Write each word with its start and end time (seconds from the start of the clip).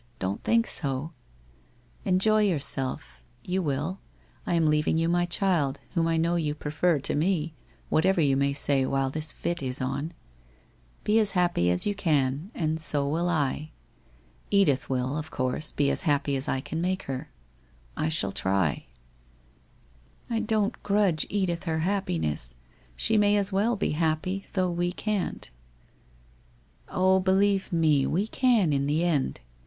Don't 0.17 0.43
think 0.43 0.65
so. 0.65 1.11
Enjoy 2.05 2.47
j 2.47 2.53
ourself. 2.53 3.21
You 3.43 3.61
will. 3.61 3.99
I 4.47 4.55
am 4.55 4.65
leaving 4.65 4.97
you 4.97 5.07
my 5.07 5.25
child, 5.27 5.79
whom 5.93 6.07
I 6.07 6.17
know 6.17 6.37
you 6.37 6.55
prefer 6.55 6.97
to 7.01 7.13
me, 7.13 7.53
whatever 7.89 8.19
you 8.19 8.35
may 8.35 8.51
say 8.53 8.83
while 8.87 9.11
this 9.11 9.31
fit 9.31 9.61
is 9.61 9.79
on. 9.79 10.13
Be 11.03 11.19
as 11.19 11.37
happy 11.37 11.69
as 11.69 11.85
you 11.85 11.93
can, 11.93 12.49
and 12.55 12.81
so 12.81 13.07
will 13.07 13.29
I. 13.29 13.69
Edith 14.49 14.89
will, 14.89 15.19
of 15.19 15.29
course, 15.29 15.69
be 15.69 15.91
as 15.91 16.01
happy 16.01 16.35
as 16.35 16.47
I 16.49 16.61
can 16.61 16.81
make 16.81 17.03
her. 17.03 17.29
I 17.95 18.09
shall 18.09 18.31
try/' 18.31 18.87
I 20.31 20.39
don't 20.39 20.81
grudge 20.81 21.27
Edith 21.29 21.65
her 21.65 21.81
happiness. 21.81 22.55
She 22.95 23.19
may 23.19 23.37
as 23.37 23.51
well 23.51 23.75
be 23.75 23.91
happy, 23.91 24.47
though 24.53 24.71
we 24.71 24.93
can't/' 24.93 25.51
Oh, 26.89 27.19
believe 27.19 27.71
me, 27.71 28.07
we 28.07 28.25
can, 28.25 28.73
in 28.73 28.87
the 28.87 29.03
end. 29.03 29.41